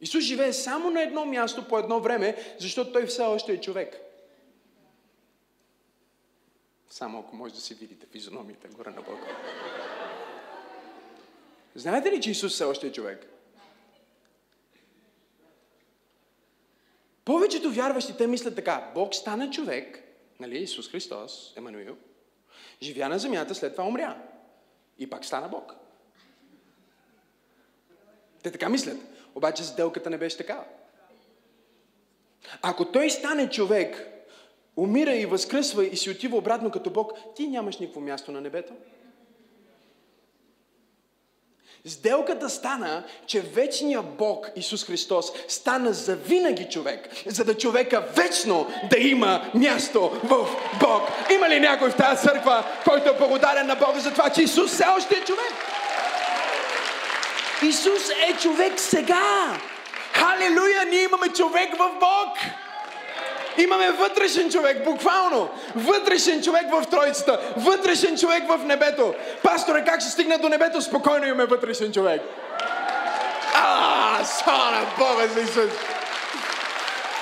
[0.00, 3.96] Исус живее само на едно място по едно време, защото Той все още е човек.
[6.90, 9.26] Само ако може да си видите физиономията горе на Бога.
[11.74, 13.26] Знаете ли, че Исус все още е човек?
[17.24, 18.90] Повечето вярващи те мислят така.
[18.94, 20.02] Бог стана човек,
[20.40, 21.96] нали, Исус Христос, Емануил,
[22.82, 24.22] живя на земята, след това умря.
[24.98, 25.74] И пак стана Бог.
[28.42, 29.15] Те така мислят.
[29.36, 30.64] Обаче сделката не беше такава.
[32.62, 34.08] Ако той стане човек,
[34.76, 38.72] умира и възкръсва и си отива обратно като Бог, ти нямаш никакво място на небето.
[41.86, 48.66] Сделката стана, че вечният Бог, Исус Христос, стана за винаги човек, за да човека вечно
[48.90, 50.46] да има място в
[50.80, 51.02] Бог.
[51.34, 54.72] Има ли някой в тази църква, който е благодарен на Бога за това, че Исус
[54.72, 55.52] все още е човек?
[57.62, 59.56] Исус е човек сега.
[60.12, 62.38] Халелуя, ние имаме човек в Бог.
[63.58, 65.48] Имаме вътрешен човек, буквално.
[65.74, 67.40] Вътрешен човек в Троицата.
[67.56, 69.14] Вътрешен човек в небето.
[69.42, 70.82] Пасторе, как ще стигна до небето?
[70.82, 72.22] Спокойно имаме вътрешен човек.
[73.54, 75.72] А, слава Бога за Исус.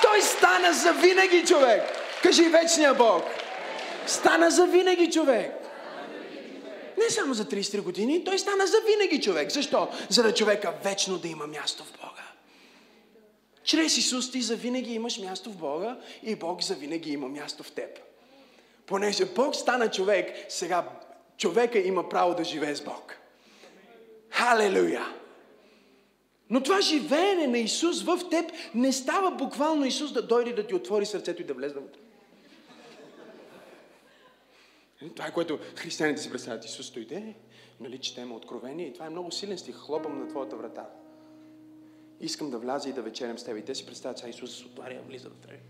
[0.03, 1.83] Той стана за винаги човек.
[2.23, 3.25] Кажи вечния Бог.
[4.07, 5.64] Стана за винаги човек.
[7.05, 9.51] Не само за 33 години, той стана за винаги човек.
[9.51, 9.89] Защо?
[10.09, 12.25] За да човека вечно да има място в Бога.
[13.65, 17.63] Чрез Исус ти за винаги имаш място в Бога и Бог за винаги има място
[17.63, 17.99] в теб.
[18.87, 20.89] Понеже Бог стана човек, сега
[21.39, 23.17] човека има право да живее с Бог.
[24.31, 25.15] Халелуя!
[26.51, 30.75] Но това живеене на Исус в теб не става буквално Исус да дойде да ти
[30.75, 32.01] отвори сърцето и да влезе вътре.
[35.11, 36.65] Това е което християните си представят.
[36.65, 37.35] Исус дойде,
[37.81, 39.77] нали, четем откровение и това е много силен стих.
[39.77, 40.91] Хлопам на твоята врата.
[42.21, 43.57] Искам да вляза и да вечерям с теб.
[43.57, 45.61] И те си представят, че Исус се отваря влиза вътре.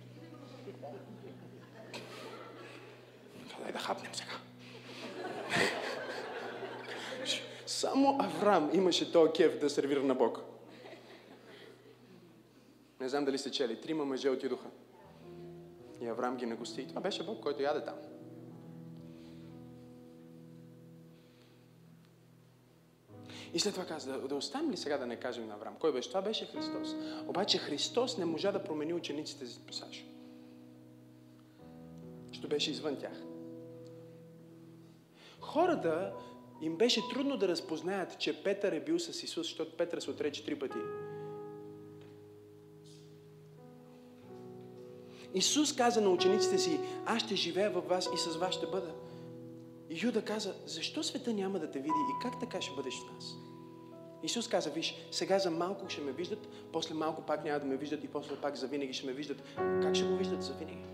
[3.62, 4.32] Дай да хапнем сега.
[7.66, 10.40] Само Авраам имаше този кеф да сервира на Бог.
[13.00, 13.80] Не знам дали сте чели.
[13.80, 14.68] Трима мъже отидоха.
[16.00, 16.88] И Авраам ги нагости.
[16.88, 17.94] Това беше Бог, който яде там.
[23.54, 25.76] И след това каза, да, да оставим ли сега да не кажем на Авраам?
[25.80, 26.08] Кой беше?
[26.08, 26.94] Това беше Христос.
[27.26, 30.04] Обаче Христос не можа да промени учениците си пасаж.
[32.32, 33.22] Що беше извън тях.
[35.40, 36.12] Хората
[36.62, 40.44] им беше трудно да разпознаят, че Петър е бил с Исус, защото Петър се отрече
[40.44, 40.78] три пъти.
[45.34, 49.03] Исус каза на учениците си, аз ще живея във вас и с вас ще бъда.
[49.90, 53.14] И Юда каза, защо света няма да те види и как така ще бъдеш в
[53.14, 53.34] нас?
[54.22, 57.76] Исус каза, виж, сега за малко ще ме виждат, после малко пак няма да ме
[57.76, 59.42] виждат и после пак за винаги ще ме виждат.
[59.56, 60.84] Как ще го виждат за винаги?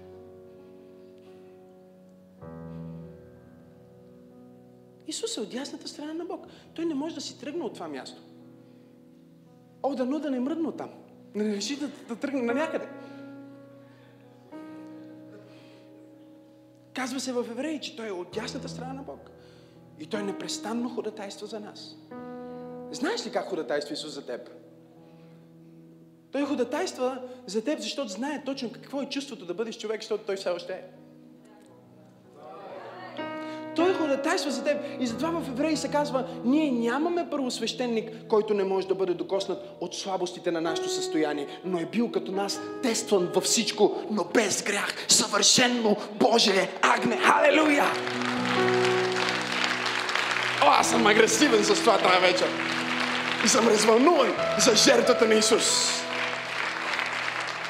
[5.07, 6.46] Исус е от ясната страна на Бог.
[6.74, 8.22] Той не може да си тръгне от това място.
[9.83, 10.90] О, да да не мръдна там.
[11.35, 12.88] Не реши да, да тръгне на някъде.
[17.01, 19.31] Казва се в Евреи, че той е от ясната страна на Бог.
[20.01, 21.97] И той непрестанно ходатайства за нас.
[22.91, 24.51] Знаеш ли как ходатайства Исус за теб?
[26.33, 30.37] Той ходатайства за теб, защото знае точно какво е чувството да бъдеш човек, защото той
[30.37, 30.85] все още е.
[34.11, 34.77] Той ходатайства за теб.
[35.01, 39.77] И затова в Евреи се казва, ние нямаме първосвещеник, който не може да бъде докоснат
[39.81, 44.62] от слабостите на нашето състояние, но е бил като нас, тестван във всичко, но без
[44.62, 44.94] грях.
[45.09, 47.16] Съвършенно Божие агне.
[47.16, 47.85] Халелуя!
[50.62, 52.49] О, аз съм агресивен с това тази вечер.
[53.44, 55.90] И съм развълнуван за жертвата на Исус.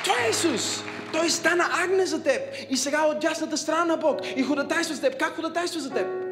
[0.04, 0.82] Това е Исус.
[1.12, 2.42] Той стана агне за теб.
[2.70, 4.20] И сега от дясната страна на Бог.
[4.36, 5.18] И ходатайства за теб.
[5.18, 6.29] Как ходатайства за теб?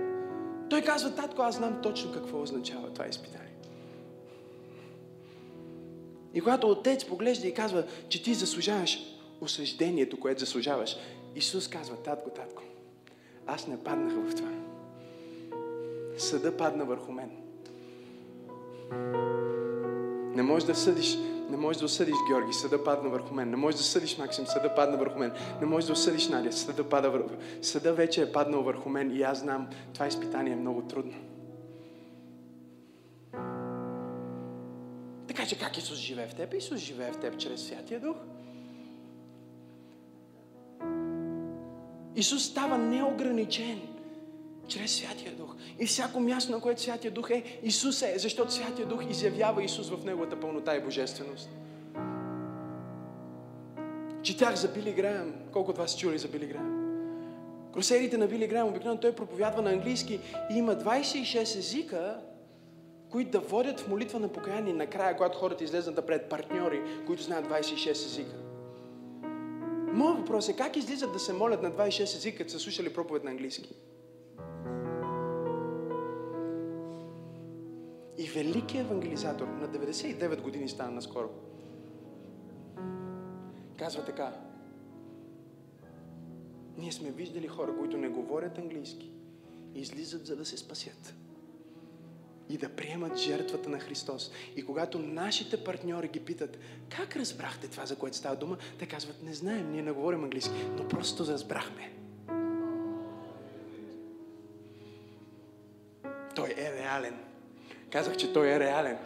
[0.71, 3.53] Той казва, татко, аз знам точно какво означава това изпитание.
[6.35, 8.99] И когато отец поглежда и казва, че ти заслужаваш
[9.41, 10.97] осъждението, което заслужаваш,
[11.37, 12.63] Исус казва, татко, татко,
[13.47, 14.51] аз не паднах в това.
[16.19, 17.31] Съда падна върху мен.
[20.35, 21.19] Не можеш да съдиш
[21.51, 23.51] не можеш да осъдиш Георги, съда падна върху мен.
[23.51, 25.33] Не можеш да съдиш Максим, съда падна върху мен.
[25.61, 27.29] Не можеш да осъдиш Надя, съда пада върху
[27.63, 31.15] Съда вече е паднал върху мен и аз знам, това изпитание е много трудно.
[35.29, 36.55] Така че как Исус живее в теб?
[36.55, 38.17] Исус живее в теб чрез Святия Дух.
[42.17, 43.81] Исус става неограничен
[44.69, 45.55] чрез Святия Дух.
[45.79, 49.91] И всяко място, на което Святия Дух е, Исус е, защото Святия Дух изявява Исус
[49.91, 51.51] в Неговата пълнота и божественост.
[54.23, 55.35] Четях за Били Граем.
[55.53, 56.79] Колко от вас чули за Били Граем?
[57.75, 62.21] Кросерите на Били Граем, обикновено той проповядва на английски и има 26 езика,
[63.11, 67.47] които да водят в молитва на покаяние накрая, когато хората излезнат пред партньори, които знаят
[67.47, 68.37] 26 езика.
[69.93, 73.25] Моят въпрос е как излизат да се молят на 26 езика, като са слушали проповед
[73.25, 73.75] на английски?
[78.19, 81.29] И великият евангелизатор на 99 години стана наскоро.
[83.79, 84.33] Казва така.
[86.79, 89.13] Ние сме виждали хора, които не говорят английски
[89.75, 91.15] и излизат за да се спасят.
[92.49, 94.31] И да приемат жертвата на Христос.
[94.57, 99.23] И когато нашите партньори ги питат, как разбрахте това, за което става дума, те казват,
[99.23, 101.93] не знаем, ние не говорим английски, но просто разбрахме.
[107.91, 108.99] Казах, че той е реален.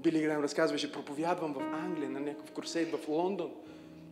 [0.00, 3.52] Били Грам разказваше, проповядвам в Англия, на някакъв курсейт в Лондон.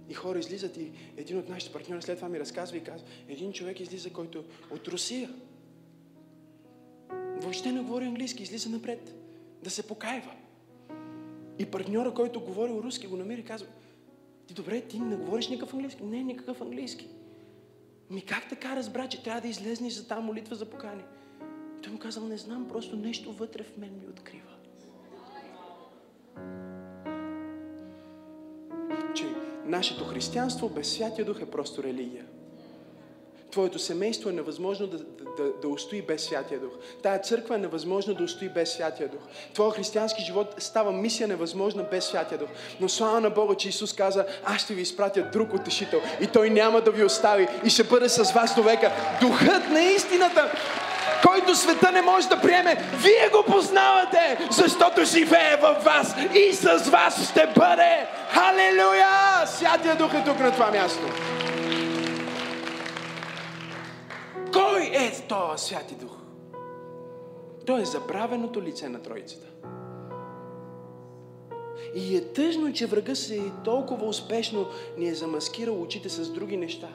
[0.09, 3.53] И хора излизат и един от нашите партньори след това ми разказва и казва, един
[3.53, 5.31] човек излиза, който от Русия.
[7.37, 9.15] Въобще не говори английски, излиза напред.
[9.63, 10.33] Да се покайва.
[11.59, 13.67] И партньора, който говорил руски, го намери и казва,
[14.47, 16.03] ти добре, ти не говориш никакъв английски?
[16.03, 17.09] Не, никакъв английски.
[18.11, 21.03] Ми как така разбра, че трябва да излезнеш за тази молитва за покаяне?
[21.83, 24.53] Той му казал, не знам, просто нещо вътре в мен ми открива.
[29.15, 29.25] Че
[29.67, 32.25] нашето християнство без Святия Дух е просто религия.
[33.51, 36.73] Твоето семейство е невъзможно да, да, да устои без Святия Дух.
[37.03, 39.21] Тая църква е невъзможно да устои без Святия Дух.
[39.55, 42.49] Твоя християнски живот става мисия невъзможна без Святия Дух.
[42.81, 46.51] Но слава на Бога, че Исус каза, аз ще ви изпратя друг утешител и Той
[46.51, 48.93] няма да ви остави и ще бъде с вас до века.
[49.21, 50.53] Духът на истината
[51.27, 56.91] който света не може да приеме, вие го познавате, защото живее в вас и с
[56.91, 58.07] вас ще бъде.
[58.29, 59.47] Халелуя!
[59.47, 61.03] Святия Дух е тук на това място.
[64.53, 66.13] Кой е този Святи Дух?
[67.67, 69.47] Той е забравеното лице на Троицата.
[71.95, 74.67] И е тъжно, че врага се толкова успешно
[74.99, 76.89] ни е замаскирал очите с други неща.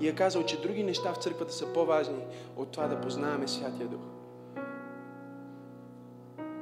[0.00, 2.22] И е казал, че други неща в църквата са по-важни
[2.56, 4.00] от това да познаваме Святия Дух.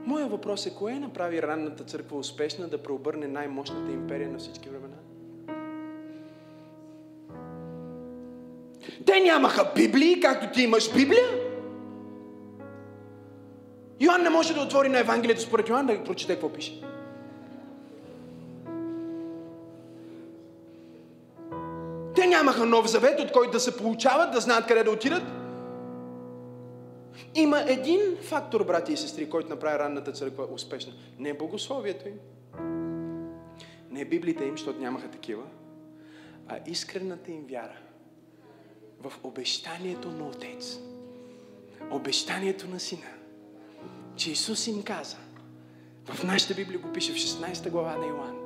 [0.05, 4.97] Моя въпрос е, кое направи ранната църква успешна да преобърне най-мощната империя на всички времена?
[9.07, 11.27] Те нямаха Библии, както ти имаш Библия.
[14.01, 16.83] Йоанн не може да отвори на Евангелието според Йоанн да прочете какво пише.
[22.49, 25.23] Нямаха нов завет, от който да се получават, да знаят къде да отидат.
[27.35, 30.93] Има един фактор, брати и сестри, който направи ранната църква успешна.
[31.19, 32.19] Не богословието им.
[33.91, 35.43] Не Библията им, защото нямаха такива.
[36.49, 37.77] А искрената им вяра
[39.01, 40.79] в обещанието на Отец.
[41.91, 43.07] Обещанието на Сина.
[44.17, 45.17] Че Исус им каза,
[46.07, 48.39] в нашата Библия го пише в 16 глава на Йоан.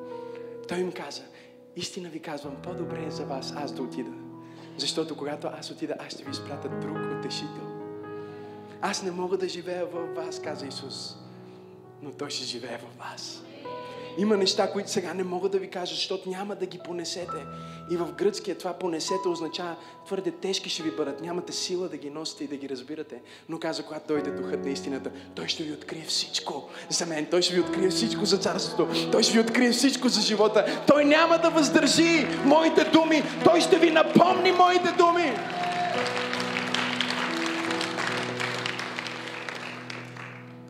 [0.69, 1.23] Той им каза,
[1.77, 4.11] истина ви казвам, по-добре е за вас аз да отида.
[4.77, 7.73] Защото когато аз отида, аз ще ви изпратя друг утешител.
[8.81, 11.17] Аз не мога да живея във вас, каза Исус,
[12.03, 13.43] но Той ще живее във вас.
[14.19, 17.47] Има неща, които сега не мога да ви кажа, защото няма да ги понесете.
[17.91, 21.21] И в гръцкия това понесете означава твърде тежки ще ви бъдат.
[21.21, 23.21] Нямате сила да ги носите и да ги разбирате.
[23.49, 27.27] Но каза, когато дойде духът на истината, той ще ви открие всичко за мен.
[27.31, 28.89] Той ще ви открие всичко за царството.
[29.13, 30.83] Той ще ви открие всичко за живота.
[30.87, 33.23] Той няма да въздържи моите думи.
[33.45, 35.33] Той ще ви напомни моите думи.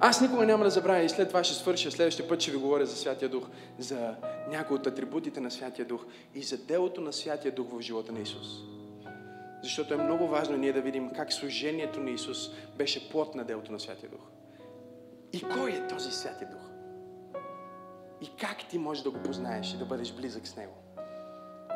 [0.04, 2.86] Аз никога няма да забравя и след това ще свърша, следващия път ще ви говоря
[2.86, 3.48] за Святия Дух,
[3.78, 4.16] за
[4.48, 8.20] някои от атрибутите на Святия Дух и за делото на Святия Дух в живота на
[8.20, 8.46] Исус.
[9.62, 13.72] Защото е много важно ние да видим как служението на Исус беше плод на делото
[13.72, 14.20] на Святия Дух.
[15.32, 16.70] И кой е този Святия Дух?
[18.20, 20.74] И как ти можеш да го познаеш и да бъдеш близък с Него?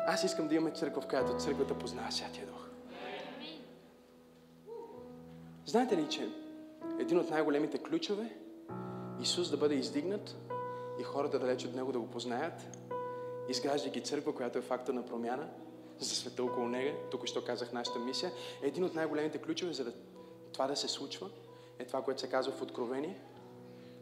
[0.07, 2.69] Аз искам да имаме църква, в която църквата познава Святия Дух.
[5.65, 6.29] Знаете ли, че
[6.99, 8.37] един от най-големите ключове
[9.21, 10.35] Исус да бъде издигнат
[10.99, 12.77] и хората далеч от Него да го познаят,
[13.49, 15.49] изграждайки църква, която е факта на промяна
[15.99, 19.93] за света около Него, тук що казах нашата мисия, един от най-големите ключове, за да
[20.53, 21.29] това да се случва,
[21.79, 23.21] е това, което се казва в Откровение.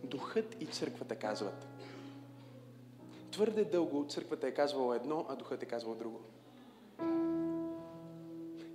[0.04, 1.68] Духът и църквата казват.
[3.32, 6.22] Твърде дълго църквата е казвала едно, а духът е казвал друго.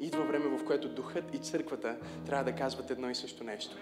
[0.01, 1.97] Идва време, в което духът и църквата
[2.27, 3.77] трябва да казват едно и също нещо.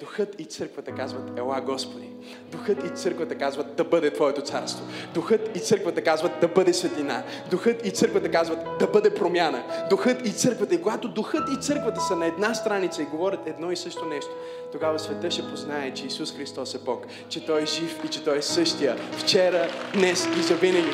[0.00, 2.10] Духът и църквата казват, ела Господи.
[2.52, 4.86] Духът и църквата казват, да бъде Твоето царство.
[5.14, 7.24] Духът и църквата казват, да бъде светлина.
[7.50, 9.86] Духът и църквата казват, да бъде промяна.
[9.90, 10.74] Духът и църквата.
[10.74, 14.30] И когато духът и църквата са на една страница и говорят едно и също нещо,
[14.72, 18.24] тогава света ще познае, че Исус Христос е Бог, че Той е жив и че
[18.24, 18.96] Той е същия.
[19.12, 20.90] Вчера, днес и завинаги.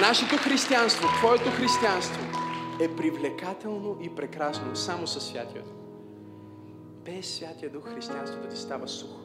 [0.00, 2.20] Нашето християнство, Твоето християнство
[2.80, 5.72] е привлекателно и прекрасно само със Святия Дух.
[7.04, 9.20] Без Святия Дух християнството ти става сухо.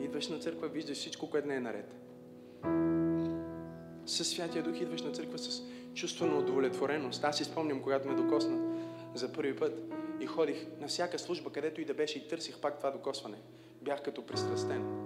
[0.00, 1.94] Идваш на църква, виждаш всичко, което не е наред.
[4.06, 5.62] Със Святия Дух идваш на църква с
[5.94, 7.24] чувство на удовлетвореност.
[7.24, 8.58] Аз си спомням, когато ме докосна
[9.14, 12.78] за първи път и ходих на всяка служба, където и да беше и търсих пак
[12.78, 13.36] това докосване.
[13.82, 15.03] Бях като пристрастен.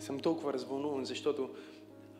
[0.00, 1.50] Съм толкова развълнуван, защото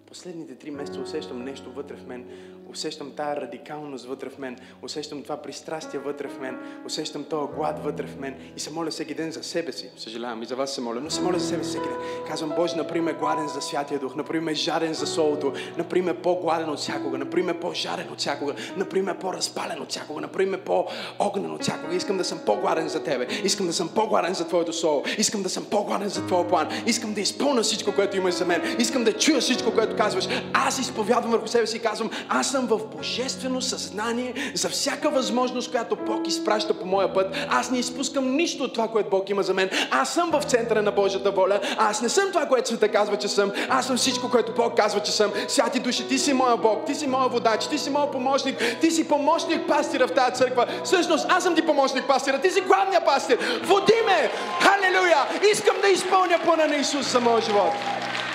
[0.09, 2.25] последните три месеца усещам нещо вътре в мен.
[2.71, 4.59] Усещам тая радикалност вътре в мен.
[4.83, 6.59] Усещам това пристрастие вътре в мен.
[6.87, 8.35] Усещам този глад вътре в мен.
[8.57, 9.91] И се моля всеки ден за себе си.
[9.97, 11.97] Съжалявам и за вас се моля, но се моля за себе си всеки ден.
[12.29, 14.17] Казвам, Боже, например, гладен за Святия Дух.
[14.17, 15.53] Например, жаден за Солото.
[15.79, 17.19] Например, по-гладен от всякога.
[17.19, 18.55] Например, по-жарен от всякога.
[18.77, 20.21] Например, по-разпален от всякога.
[20.21, 21.95] Например, по-огнен от всякога.
[21.95, 23.27] Искам да съм по-гладен за Тебе.
[23.45, 25.05] Искам да съм по-гладен за Твоето Соло.
[25.19, 26.69] Искам да съм по-гладен за Твоя план.
[26.87, 28.63] Искам да изпълня всичко, което имаш за мен.
[28.79, 30.29] Искам да чуя всичко, което казваш.
[30.53, 35.71] Аз изповядвам върху себе си и казвам, аз съм в божествено съзнание за всяка възможност,
[35.71, 37.37] която Бог изпраща по моя път.
[37.49, 39.71] Аз не изпускам нищо от това, което Бог има за мен.
[39.91, 41.61] Аз съм в центъра на Божията воля.
[41.79, 43.53] Аз не съм това, което света казва, че съм.
[43.69, 45.33] Аз съм всичко, което Бог казва, че съм.
[45.49, 48.91] Святи души, ти си моя Бог, ти си моя водач, ти си моя помощник, ти
[48.91, 50.67] си помощник пастира в тази църква.
[50.85, 53.39] Всъщност, аз съм ти помощник пастира, ти си главния пастир.
[53.63, 54.31] Води ме!
[54.61, 55.27] Халелуя!
[55.53, 57.73] Искам да изпълня плана на Исус за моя живот.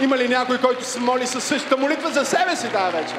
[0.01, 3.17] Има ли някой, който се моли със същата молитва за себе си тази вечер?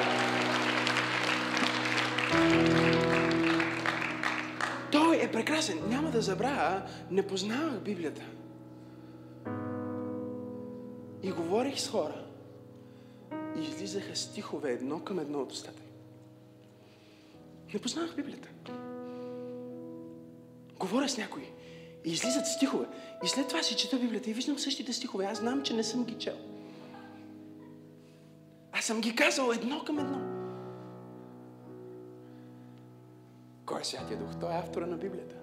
[4.91, 5.79] Той е прекрасен.
[5.87, 8.21] Няма да забравя, не познавах Библията.
[11.23, 12.25] И говорих с хора.
[13.57, 15.81] И излизаха стихове едно към едно от устата.
[17.73, 18.49] Не познавах Библията.
[20.79, 21.51] говоря с някой
[22.05, 22.85] и излизат стихове.
[23.23, 25.25] И след това си чета Библията и виждам същите стихове.
[25.25, 26.54] Аз знам, че не съм ги чел.
[28.85, 30.19] Аз съм ги казал едно към едно.
[33.65, 34.29] Кой е Святия Дух?
[34.39, 35.35] Той е автора на Библията.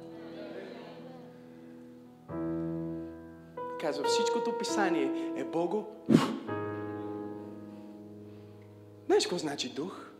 [3.80, 5.86] Казва, всичкото писание е Бого.
[9.06, 10.10] Знаеш какво значи дух?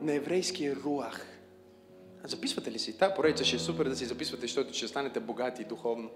[0.00, 1.26] На еврейски е руах.
[2.24, 2.98] А записвате ли си?
[2.98, 6.10] Та поредица ще е супер да си записвате, защото ще станете богати духовно.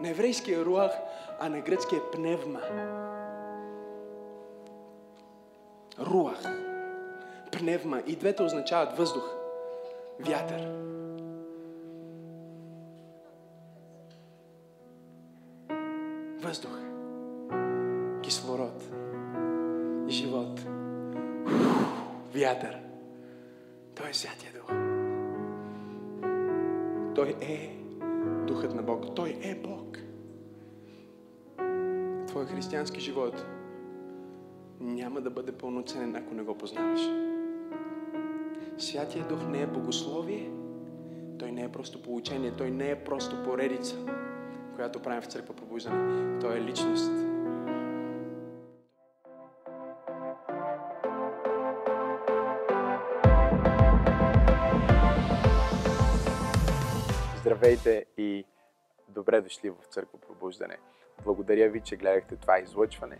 [0.00, 0.92] На еврейски е руах,
[1.40, 2.60] а на гръцки е пневма.
[6.00, 6.42] Руах.
[7.52, 8.02] Пневма.
[8.06, 9.34] И двете означават въздух.
[10.20, 10.68] Вятър.
[16.40, 16.78] Въздух.
[18.22, 18.82] Кислород.
[20.08, 20.60] Живот.
[22.34, 22.78] Вятър.
[23.94, 24.68] Той е Святия Дух.
[27.14, 27.76] Той е
[28.46, 29.14] Духът на Бог.
[29.16, 29.98] Той е Бог.
[32.26, 33.44] Твой християнски живот
[34.80, 37.00] няма да бъде пълноценен, ако не го познаваш.
[38.78, 40.50] Святия Дух не е богословие,
[41.38, 43.96] той не е просто получение, той не е просто поредица,
[44.74, 46.38] която правим в църква пробуждане.
[46.40, 47.12] Той е личност.
[57.40, 58.44] Здравейте и
[59.08, 60.76] добре дошли в Църква Пробуждане.
[61.24, 63.18] Благодаря ви, че гледахте това излъчване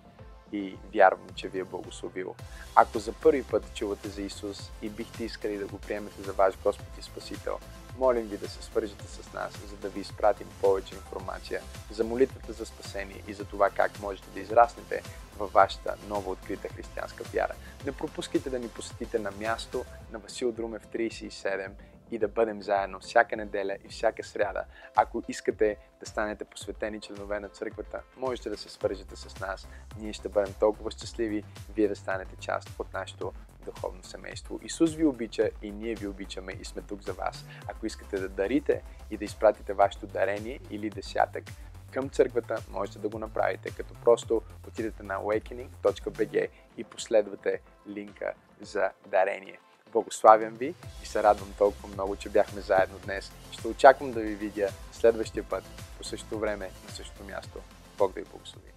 [0.55, 2.34] и вярвам, че ви е благословило.
[2.74, 6.55] Ако за първи път чувате за Исус и бихте искали да го приемете за ваш
[6.64, 7.59] Господ и Спасител,
[7.98, 12.52] молим ви да се свържете с нас, за да ви изпратим повече информация за молитвата
[12.52, 15.02] за спасение и за това как можете да израснете
[15.38, 17.55] във вашата нова открита християнска вяра.
[17.86, 21.70] Не пропускайте да ни посетите на място на Васил Друмев 37
[22.11, 24.64] и да бъдем заедно всяка неделя и всяка сряда.
[24.96, 29.68] Ако искате да станете посветени членове на църквата, можете да се свържете с нас.
[29.98, 31.44] Ние ще бъдем толкова щастливи,
[31.74, 33.32] вие да станете част от нашето
[33.64, 34.61] духовно семейство.
[34.62, 37.44] Исус ви обича и ние ви обичаме и сме тук за вас.
[37.68, 41.44] Ако искате да дарите и да изпратите вашето дарение или десятък
[41.92, 48.90] към църквата, можете да го направите, като просто отидете на awakening.bg и последвате линка за
[49.07, 49.59] дарение.
[49.95, 53.32] Благославям ви и се радвам толкова много, че бяхме заедно днес.
[53.53, 55.64] Ще очаквам да ви видя следващия път
[55.99, 57.59] по същото време на същото място.
[57.99, 58.74] Бог да ви благослови.